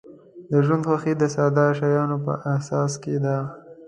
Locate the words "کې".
3.03-3.15